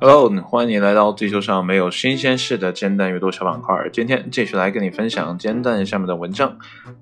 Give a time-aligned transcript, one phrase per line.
[0.00, 3.76] Hello，欢迎你来到地球上没有新鲜事的煎蛋阅读小板块。
[3.92, 6.56] 今天继续来跟你分享煎蛋上面的文章。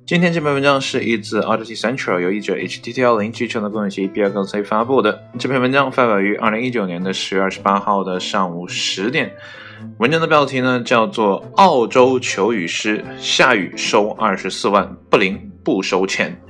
[0.04, 5.22] 今天这篇文章是一自 Odyssey Central 由译者 HTTL 零七成的公信比尔格 C 发布的。
[5.38, 9.32] 这篇文章发表于二零一九年的十月二十八号的上午十点。
[9.98, 16.40] 文章的标题呢叫做《澳洲求雨师下雨收二十四万，不灵不收钱》。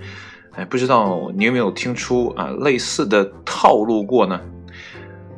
[0.55, 4.41] 哎，不知道你有没有听出啊类似的套路过呢？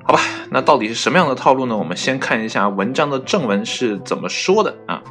[0.02, 1.77] 好吧，那到底是什么样的套路呢？
[1.77, 5.02] 我们先看一下文章的正文是怎么说的啊。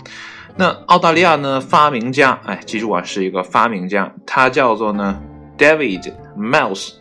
[0.55, 5.19] 那澳大利亚呢发明家，哎，记住啊，是一个发明家，他叫做呢
[5.57, 6.91] David Miles。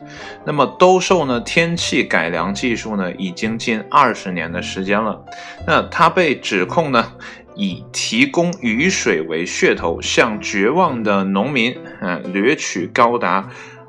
[0.47, 5.23] 那么兜售呢天气改良技术呢，已经近二十年的时间了。
[5.67, 7.05] 那他被指控呢，
[7.55, 13.49] 以提供雨水为噱头，向绝望的农民，嗯，掠取高达。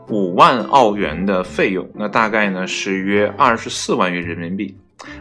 [0.10, 4.76] 五万澳元的费用，那大概呢是约二十四万元人民币，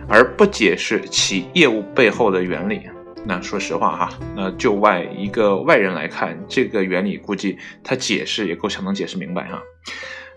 [0.08, 2.83] 而不解释其业务背后的原理。
[3.25, 9.62] 那说实话哈，那就外一个外人来看，这个原理估计他解释也够呛能解释明白哈。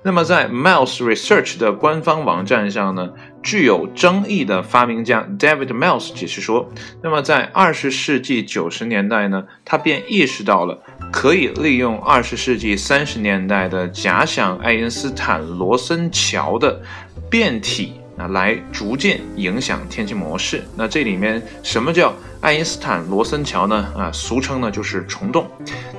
[0.06, 3.10] 那么在 Mouse Research 的官方网站上呢，
[3.42, 6.70] 具有争议的发明家 David Mouse 解释说，
[7.02, 10.80] 那么在二十世纪九十年代呢，他便意识到了
[11.12, 16.80] 可以利用二十世纪三十年代的假想爱因斯坦罗森桥的
[17.28, 18.00] 变体。
[18.18, 20.64] 啊，来逐渐影响天气模式。
[20.76, 23.92] 那这里面什么叫爱因斯坦罗森桥呢？
[23.98, 25.46] 啊，俗称呢就是虫洞。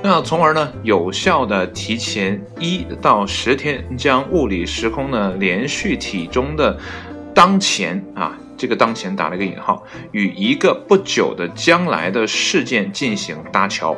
[0.01, 6.77] 那从而呢，有效的提前一到十天，将物理时空呢连续体中的
[7.33, 13.95] 当前啊，这个当前打了一个引号，与一个不久的将来的事件进行搭桥。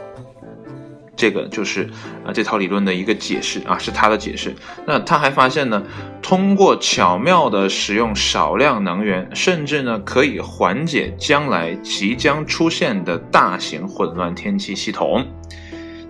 [1.19, 1.89] 这个就是
[2.25, 4.55] 啊这套理论的一个解释啊，是他的解释。
[4.87, 5.83] 那他还发现呢，
[6.21, 15.27] 通过巧妙的使用少量能源，甚至呢可以缓解将来即将出现的大型混乱天气系统。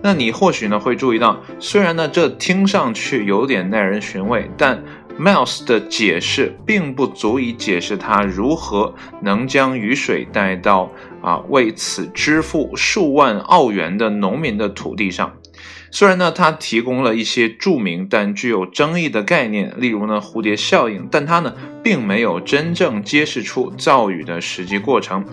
[0.00, 4.80] 那你或许呢会注意到，虽然呢这听上去有点耐人寻味，但。
[5.18, 10.90] Miles 的解释并不足以解释他如何能将雨水带到
[11.22, 15.36] 啊为此支付数万澳元的农民的土地上。
[15.92, 25.24] 虽然呢，他提供了一些著名但具有争议的概念，例如呢蝴蝶效应，但他呢并没有真正揭示出造雨的实际过程。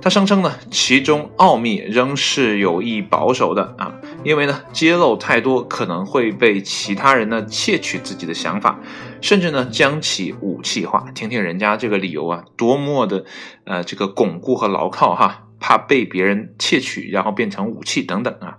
[0.00, 3.92] 他声称呢，其中奥秘仍是有意保守的啊，
[4.24, 8.78] 因为呢，揭露太多可能会被其他人呢窃取自己的想法，
[9.20, 11.10] 甚至呢将其武器化。
[11.14, 13.24] 听听人家这个理由啊，多么的
[13.64, 18.58] 呃这个巩固和牢靠哈，怕被别人窃取，然后变成武器等等啊。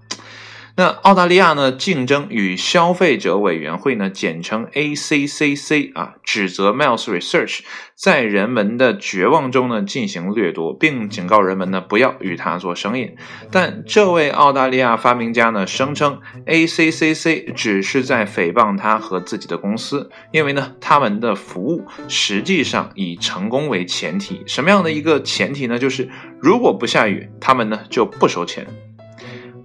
[0.80, 1.74] 那澳大利亚呢？
[1.74, 7.60] 竞争与消费者委员会呢，简称 ACCC 啊，指责 Miles Research
[7.96, 13.12] 在人们的绝望中呢进行掠夺，并警告人们呢不要与他做生意。
[13.52, 24.42] 但这位澳大利亚发明家呢声称，ACCC 只是在诽谤他和自己的公司，因为呢他们的服务实际上以成功为前提。
[24.48, 25.78] 什么样的一个前提呢？
[25.78, 26.08] 就是
[26.40, 28.66] 如果不下雨，他们呢就不收钱。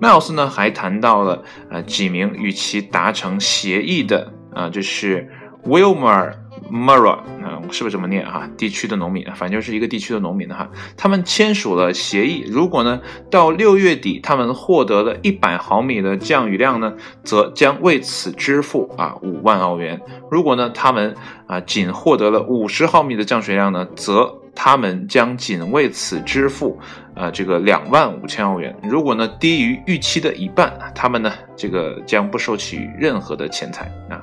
[0.01, 5.29] Miles 呢还谈到了呃几名与其达成协议的啊，就是
[5.65, 6.35] Wilmer
[6.71, 8.49] Murra 啊，是不是这么念哈？
[8.57, 10.69] 地区的农民，反正就是一个地区的农民哈。
[10.97, 13.01] 他们签署了协议，如果呢
[13.31, 20.01] 到六月底他们获得了一百毫米的降雨量呢，则将为此支付啊五万澳元。
[20.31, 21.15] 如果呢他们
[21.47, 26.79] 啊仅获得了五十毫米的降水量呢，则他们将仅为此支付，
[27.15, 28.75] 呃，这个两万五千澳元。
[28.83, 34.21] 如果呢低于预期的一半，他们呢这个将不收取任何的钱财啊。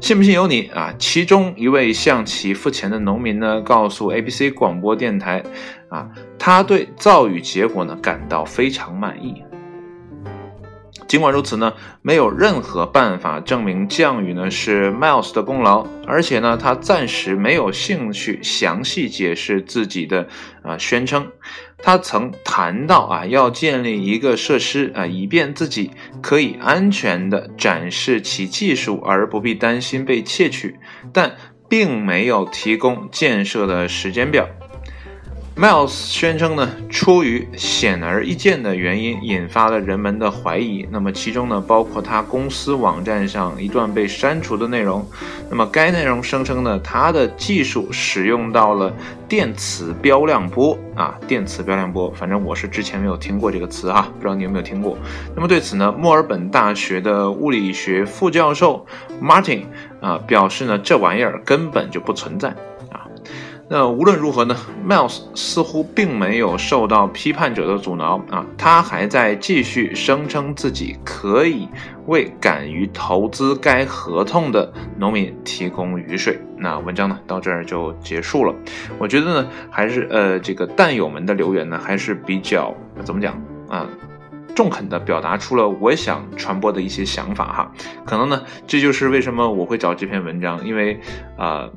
[0.00, 0.94] 信不信由你啊。
[0.98, 5.42] 其中一位向其付钱的农民呢，告诉 ABC 广播电台，
[5.88, 6.08] 啊，
[6.38, 9.42] 他对造雨结果呢感到非常满意。
[11.12, 20.26] 尽管如此呢，没有任何办法证明降雨呢是 Miles 的功劳，而且呢，他暂时没有兴趣详细解释自己的
[20.62, 21.26] 啊宣称。
[21.76, 25.90] 他曾谈到啊，要建立一个设施啊，以便自己
[26.22, 30.76] 可以安全的展示其技术，而不必担心被窃取，
[31.12, 31.36] 但
[31.68, 34.48] 并没有提供建设的时间表。
[35.54, 40.88] Miles 宣称呢，出于显而易见的原因，引发了人们的怀疑。
[40.90, 45.06] 那么其中呢，包括他公司网站上一段被删除的内容。
[45.50, 48.92] 那么该内容声称呢，他的技术使用到了
[49.28, 52.10] 电磁标量波啊，电磁标量波。
[52.16, 54.96] 反正我是之前没有听过这个词哈，不知道你有没有听过。
[55.36, 58.84] 那么对此呢，墨尔本大学的物理学副教授
[59.22, 59.64] Martin
[60.00, 62.52] 啊表示呢，这玩意儿根本就不存在。
[63.74, 64.54] 那无论如何呢
[64.86, 71.66] ，Miles 似乎并没有受到批判者的阻挠啊，他还在继续声称自己可以
[72.04, 76.38] 为敢于投资该合同的农民提供雨水。
[76.58, 78.54] 那文章呢到这儿就结束了。
[78.98, 83.88] 我觉得呢，还是呃这个蛋友们的留言呢还是比较怎么讲啊，
[84.54, 87.72] 中肯的表达出了我想传播的一些想法哈。
[88.04, 91.00] 可能呢这就是为什么我会找这篇文章，因为
[91.38, 91.70] 啊。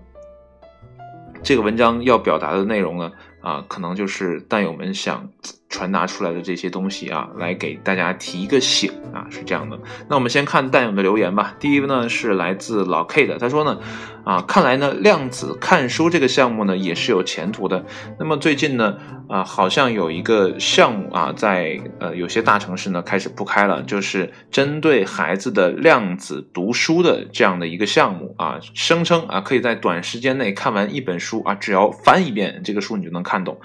[1.45, 5.29] 这个文章要表达的内容呢，啊，可能就是弹友们想
[5.69, 9.79] 传达出来的这些东西啊，来给大家提一个醒啊，是这样的。
[10.09, 11.55] 那我们先看弹友的留言吧。
[11.59, 13.79] 第一个呢是来自老 K 的，他说呢。
[14.25, 17.85] 啊，看来呢，量子看书这个项目呢也是有前途的。
[18.17, 18.97] 那么最近呢，
[19.29, 33.61] 啊，好像有一个项目啊，在呃有些大城市呢开始铺开了，就是针对孩子的量子读书的这样的一个项目啊，声称啊可以在短时间内看完一本书啊，只要翻一遍这个书你就能看懂。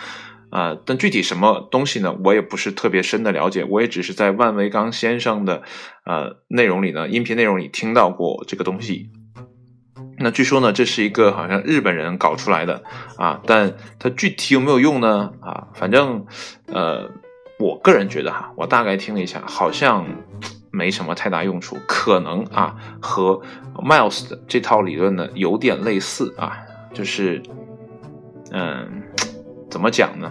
[0.50, 5.62] 啊，但具体什么东西呢，我也不是特别深的了解，我也只是在万维刚先生的
[6.04, 9.10] 呃内容里呢，音频内容里听到过这个东西。
[10.22, 12.82] 那据说呢，这是一个好像日本人搞出来的
[13.16, 15.32] 啊，但它具体有没有用呢？
[15.40, 16.26] 啊，反正，
[16.66, 17.10] 呃，
[17.58, 20.06] 我个人觉得哈，我大概听了一下，好像
[20.70, 23.40] 没什么太大用处，可能啊和
[23.76, 26.58] Miles 的这套理论呢有点类似啊，
[26.92, 27.42] 就是，
[28.52, 29.02] 嗯，
[29.70, 30.30] 怎么讲呢？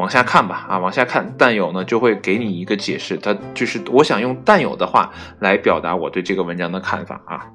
[0.00, 7.46] 往下看吧，啊，往下看，但友呢就会给你一个解释，他就是我想用但友的话来表达我对这个文章的看法啊。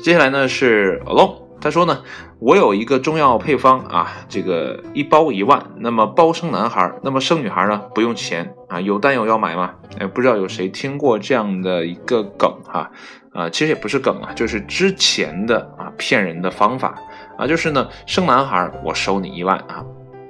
[0.00, 2.02] 接下来呢是 Alone，他说呢，
[2.38, 9.74] 我有一个中药配方啊，这个一包一万，那么包生男孩，那么生女孩呢不用钱啊，有但友要买吗？
[9.98, 12.90] 哎，不知道有谁听过这样的一个梗哈，
[13.32, 16.94] 啊，其实也不是梗啊，就是之前的啊骗人的方法
[17.36, 19.84] 啊，就是呢生男孩我收你一万啊。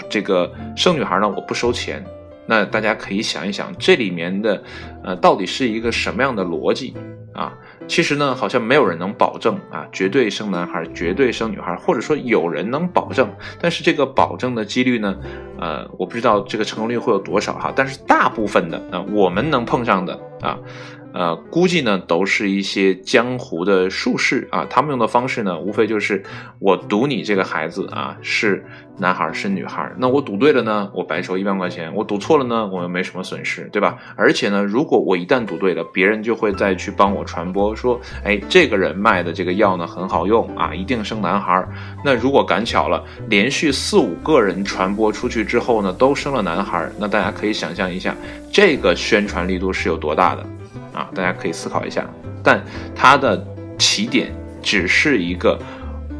[0.08, 2.04] 这个生女孩呢，我不收钱。
[2.50, 4.62] 那大家可以想一想，这里面的，
[5.04, 6.94] 呃，到底是一个什么样的逻辑
[7.34, 7.52] 啊？
[7.86, 15.14] 其实呢，好像没有人能保证啊，绝对生男孩，绝对生女孩，或者说有人能保证，但是这个保证的几率呢，
[15.60, 17.70] 呃，我不知道这个成功率会有多少哈。
[17.76, 20.58] 但是大部分的啊，我们能碰上的啊。
[21.18, 26.22] 呃，估计呢都是一些江湖的术士啊，他们用的方式呢，无非就是
[26.60, 28.64] 我赌你这个孩子啊是
[28.96, 33.98] 男孩是女孩，那我赌对了呢，我白收一万块钱；我赌错了呢，我又没什么损失，对吧？
[34.14, 41.66] 而且呢，如果我一旦赌对了，别人就会再去帮我传播说，哎，这个人卖的这个药呢很好用啊，一定生男孩。
[42.04, 48.14] 那如果赶巧了，连续四五个人传播出去之后呢，都生了男孩，那大家可以想象一下，
[48.52, 50.46] 这个宣传力度是有多大的。
[50.98, 52.04] 啊，大家可以思考一下，
[52.42, 52.60] 但
[52.92, 53.40] 它的
[53.78, 55.56] 起点只是一个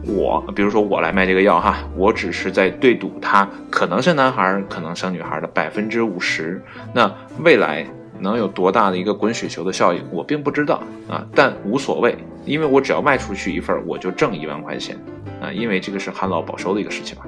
[0.06, 6.62] 我，比如说我来卖这个药哈，我只是在对赌它可能是男孩，可能生女孩的百分之五十，
[6.94, 7.84] 那未来
[8.20, 14.98] 能有多大的一个滚雪球的效应，我并不知道啊，但无所谓，因为我只要卖出去一份，我就挣一万块钱。
[15.40, 17.24] 啊，因为这个是旱涝保收的一个事情嘛。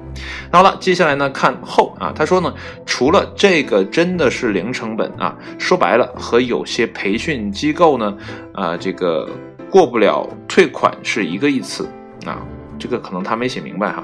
[0.51, 2.53] 好了，接下来呢看后啊，他说呢，
[2.85, 8.17] 除了这个真的是零成本啊，说白了和有些培训机构呢，
[8.53, 9.29] 啊，这个
[9.69, 11.87] 过不了退款是一个意思
[12.25, 12.45] 啊，
[12.77, 14.03] 这个可能他没写明白哈，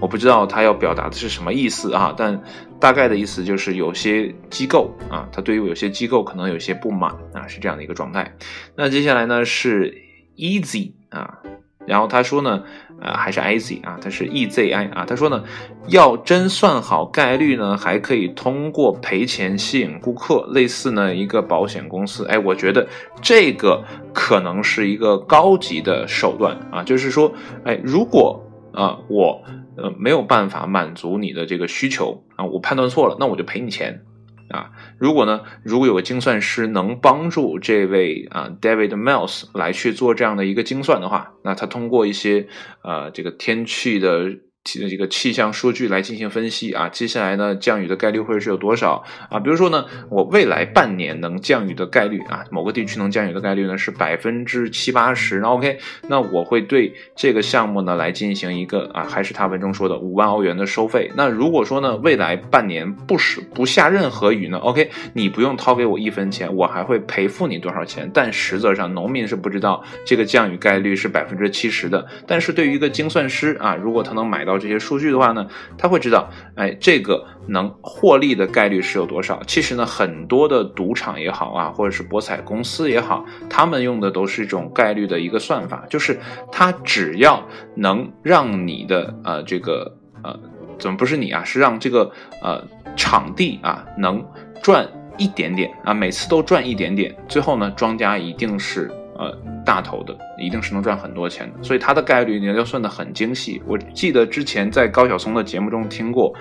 [0.00, 2.42] 我不知道他要表达的是什么意思啊，但
[2.78, 8.36] 大概的意思就是有些机构啊，他对于有些机构可能有些不满啊，是这样的一个状态。
[8.76, 9.96] 那接下来呢是
[10.36, 11.38] easy 啊。
[11.86, 12.64] 然后他说呢，
[13.00, 15.04] 呃，还是 I Z 啊，他是 E Z I 啊。
[15.06, 15.44] 他说呢，
[15.86, 22.26] 要真算好概率呢，还可以通过赔钱吸引顾客，类似呢一个保险公司。
[22.26, 22.88] 哎，我觉得
[23.22, 27.32] 这个可能是一个高级的手段啊，就是说，
[27.64, 28.42] 哎，如果
[28.76, 29.42] 啊我
[29.76, 34.04] 呃没有办法满足你的这个需求啊，我判断错了，那我就赔你钱。
[34.48, 42.46] 啊，如果呢，如果有个精算师能帮助这位啊 David Mills 来去做这样的一个精算的话，那他通过一些
[42.82, 44.30] 呃这个天气的
[44.66, 49.38] 这个气象数据来进行分析啊，接下来呢降雨的概率会是有多少啊？
[49.38, 61.08] 比如说呢，我未来半年能降雨的概率啊，某个地区能降雨的概率呢是百分之七八十，那 OK，那我会对这个项目呢来进行一个啊，还是他文中说的五万欧元的收费。
[61.14, 68.10] 那如果说呢未来半年不是不下任何雨呢，OK，你不用掏给我一分钱，我还会赔付你多少钱？
[68.12, 74.55] 但实则上农民是不知道这个降雨概率是百分之七十的，但是对于一个精算师啊，如果他能买到。
[74.58, 75.46] 这些数据的话呢，
[75.76, 79.42] 他会知道，哎，这个能获利的概率是有多少？
[79.46, 86.18] 其实呢，很多的赌场也好啊，或者是博彩公司也好，他们用的都是一种概率的一个算法，就是
[86.50, 90.38] 他只要能让你的呃这个呃
[90.78, 92.10] 怎么不是你啊，是让这个
[92.42, 92.62] 呃
[92.96, 94.24] 场地啊能
[94.62, 94.86] 赚
[95.16, 98.90] 一点点啊，每次都赚一点点，最后呢，庄家一定是。
[99.18, 103.62] 呃，大头的一定是能赚很多钱的，所以它的概率你要算得很精细。
[103.66, 106.32] 我记得之前在高晓松的节目中听过，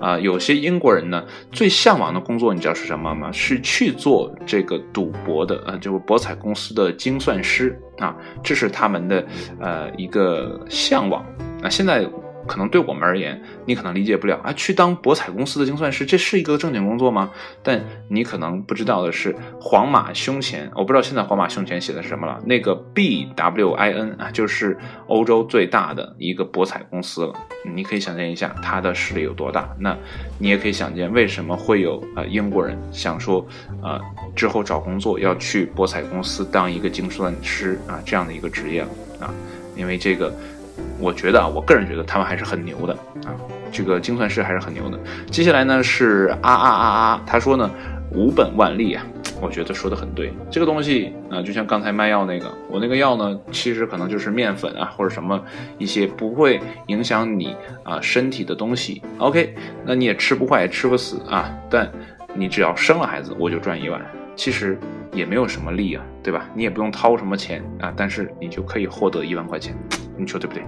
[0.00, 3.30] 啊，有些英国人呢最向往的工作，你知道是什么吗？
[3.32, 9.26] 是去做这个赌博的，呃，就是博彩公司的精算师啊，这是他们的
[9.60, 11.24] 呃一个向往。
[11.60, 12.06] 那现在。
[12.46, 17.30] 可能对我们而言，你可能理解不了啊，去当博彩公司的精算师，这是一个正经工作吗？
[17.62, 22.40] 但你可能不知道的是，皇马胸前，我不知道现在皇马胸前写的是什么了。
[22.44, 27.32] 那个 B W I N 啊，就是欧洲最大的一个博彩公司了。
[27.74, 29.68] 你可以想象一下它的势力有多大。
[29.78, 29.96] 那
[30.38, 33.46] 你也可以想见，为什么会有啊英国人想说，
[33.82, 34.00] 呃，
[34.34, 38.88] 之后找工作要去博彩公司当一个精算师啊这样的一个职业了
[39.20, 39.34] 啊，
[39.76, 40.34] 因为这个。
[41.02, 42.94] 我觉得啊，我个人觉得他们还是很牛的
[43.26, 43.34] 啊，
[43.72, 44.96] 这个精算师还是很牛的。
[45.26, 47.68] 接下来呢是啊啊啊啊，他说呢
[48.12, 49.04] 无本万利啊，
[49.40, 50.32] 我觉得说的很对。
[50.48, 55.42] 这个东西啊，就像刚才卖药那个，我那个药呢，其实可能就是面粉啊或者什么
[55.76, 59.02] 一些不会影响你啊身体的东西。
[59.18, 61.90] OK，那你也吃不坏也吃不死啊，但
[62.32, 64.00] 你只要生了孩子，我就赚一万。
[64.36, 64.78] 其实
[65.12, 66.46] 也没有什么利啊，对吧？
[66.54, 69.76] 你也不用掏什么钱啊，但是你就可以获得一万块钱。
[70.22, 70.62] 你说对不对？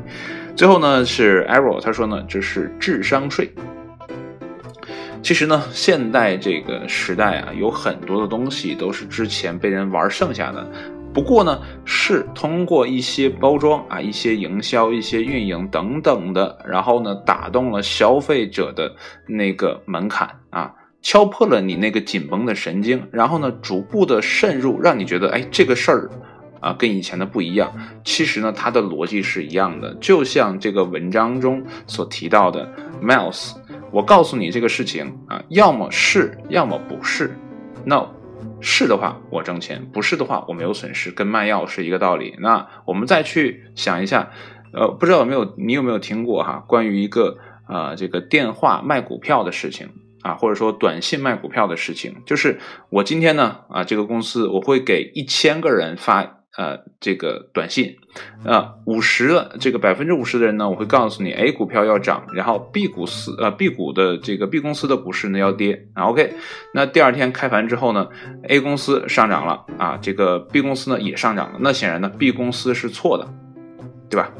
[0.54, 3.50] 最后呢是 Arrow，他说呢这是智商税。
[5.22, 10.70] 其实呢，现代这个时代啊，有很多的东西都是之前被人玩剩下的，
[11.14, 18.94] 不过呢是通过一些包装啊、一些营销、一些运营等等的，然后呢打动了消费者的
[19.26, 20.70] 那个门槛啊，
[21.00, 26.10] 敲破了你那个紧绷的神经，然后呢逐步的渗入，让你觉得哎这个事儿。
[26.64, 27.70] 啊，跟以前的不一样。
[28.06, 32.66] 其实呢，它的逻辑是一样的，就像这个文章中所提到的
[33.02, 33.52] ，Miles，
[33.92, 37.36] 我告诉你这个事情啊，要么是，要么不是。
[37.84, 38.08] 那
[38.62, 42.34] 是的话，我挣钱；不是的话，我没有损失，跟卖药是一个道理。
[42.38, 44.30] 那我们再去想一下，
[44.72, 49.90] 呃，不知道有没有你有没有听过哈，关于一个啊这个电话卖股票的事情
[50.22, 56.40] 啊，或者说短信卖股票的事情，就是我今天呢啊这个公司我会给一千个人发。
[56.56, 57.96] 呃，这个短信，
[58.44, 66.04] 啊，五十的这个百分之五十的人呢，我会告诉你，A 股票要涨，然后 B 股市呃 B 股的这个 B 公司的股市呢要跌啊。
[66.04, 66.34] OK，
[66.72, 68.08] 那第二天开盘之后呢
[68.48, 73.28] ，A 公司上涨了啊，这个 B 公司呢也上涨了，那显然呢 B 公司是错的，
[74.08, 74.30] 对吧？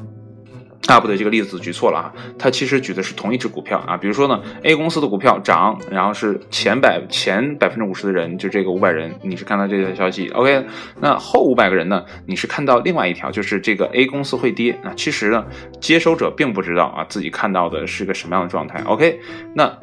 [0.86, 3.96] 啊，不对，这个例子举错了啊，它其实举的是同一只股票啊。
[3.96, 10.66] 比如说呢，A 公司的股票涨，然后是前百前百分之五十的人，就这个五百人，你是看到这条消息，OK？
[11.00, 14.78] 那后五百个人呢，你是看到另外一条，就是这个 A 公司会跌。
[14.84, 15.46] 那其实呢，
[15.80, 19.18] 接收者并不知道啊，自己看到的是个什么样的状态，OK？
[19.54, 19.74] 那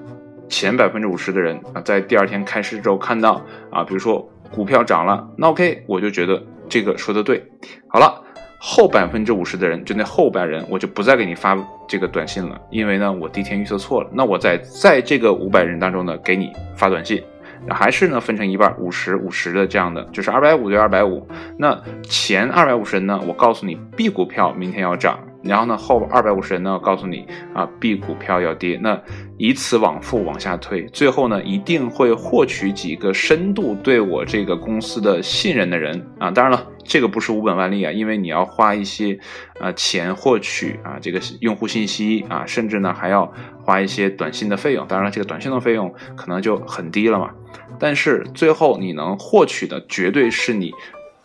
[0.50, 7.44] 前百分之五十的人啊，在第二天开市之后看到啊，比如说股票涨了，那 OK，我就觉得这个说的对。
[7.88, 8.26] 好了。
[8.64, 14.10] 后百分之五十的人，就那后百人，我就不再给你发这个短信了，因为呢，我第一天预测错了。
[14.14, 17.24] 那我在在这个五百人当中呢，给你发短信，
[17.68, 21.28] 还是呢分成一半，五十五十的这样的，就是二百五对二百五。
[21.58, 25.18] 那前二百五十人呢，我告诉你 B 股票明天要涨。
[25.44, 29.02] 然后呢，后二百五十人呢，告诉你啊，B 股票要跌，那
[29.38, 36.30] 以此往复往下推，最后呢，一定会获取几个深度对我这个公司的信任的人啊。
[36.30, 39.18] 当然了，这个不是无本万利啊，因为你要花一些
[39.60, 43.32] 啊钱获取啊这个用户信息啊，甚至呢还要
[43.64, 44.86] 花一些短信的费用。
[44.88, 47.32] 当然了，这个短信的费用可能就很低了嘛。
[47.80, 50.72] 但是最后你能获取的，绝对是你。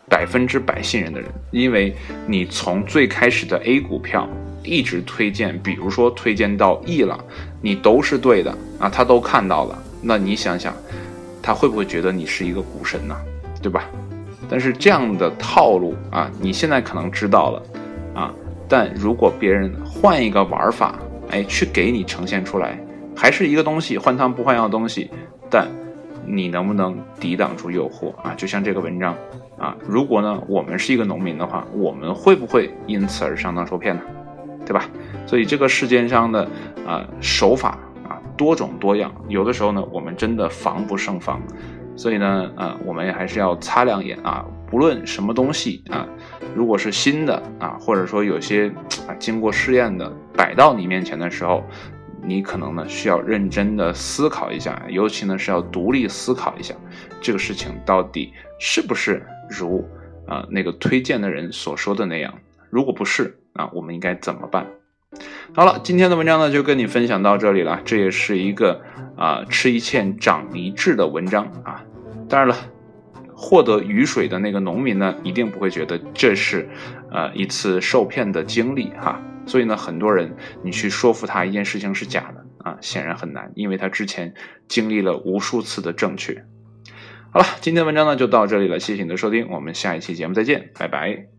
[0.09, 1.93] 百分之百信任的人，因为
[2.25, 4.27] 你从最开始的 A 股票
[4.63, 7.19] 一直推荐，比如说推荐到 E 了，
[7.61, 10.73] 你都是对的啊，他都看到了，那你想想，
[11.41, 13.15] 他会不会觉得你是一个股神呢？
[13.61, 13.83] 对吧？
[14.49, 17.63] 但是这样的套路啊，你现在可能知道了
[18.13, 18.33] 啊，
[18.69, 20.97] 但如果别人换一个玩法
[21.29, 22.79] 哎，去给你呈现出来，
[23.13, 25.09] 还是一个东西，换汤不换药的东西，
[25.49, 25.67] 但
[26.25, 28.33] 你能不能抵挡住诱惑啊？
[28.37, 29.13] 就像这个文章
[29.57, 34.01] 啊，如果呢，我们是一个农民的话，我们会不会因此而上当受骗呢？
[34.65, 34.85] 对吧？
[35.25, 36.47] 所以这个世界上的
[36.85, 41.41] 啊手法啊多种多样，有的时候呢，我们真的防不胜防。
[41.95, 44.45] 所以呢，呃，我们还是要擦亮眼啊！
[44.69, 46.05] 不论什么东西啊，
[46.53, 48.71] 如果是新的啊，或者说有些
[49.07, 51.63] 啊经过试验的摆到你面前的时候，
[52.21, 56.75] 你可能呢需要认真的思考一下，尤其呢是要独立思考一下，
[57.19, 59.87] 这个事情到底是不是如
[60.27, 62.39] 啊那个推荐的人所说的那样？
[62.69, 64.67] 如果不是啊，我们应该怎么办？
[65.53, 67.81] 好了，今天的文章呢就跟你分享到这里了。
[67.85, 68.81] 这也是一个
[69.15, 71.83] 啊吃一堑长一智的文章啊。
[72.27, 72.55] 当然了，
[73.33, 76.67] 获得雨水的那个农民呢，一定不会觉得这是
[77.09, 79.21] 呃一次受骗的经历哈。
[79.45, 84.33] 所以呢，很多人你去说服他一件事情是假的啊，显然很难，因为他之前
[84.67, 86.45] 经历了无数次的正确。
[87.31, 91.36] 好了，今天的文章呢就到这里了，谢谢你的收听，我们下一期节目再见，拜拜。